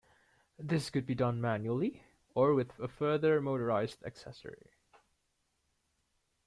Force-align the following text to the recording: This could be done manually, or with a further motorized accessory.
This 0.57 0.89
could 0.89 1.05
be 1.05 1.13
done 1.13 1.39
manually, 1.39 2.01
or 2.33 2.55
with 2.55 2.71
a 2.79 2.87
further 2.87 3.39
motorized 3.39 4.03
accessory. 4.03 4.71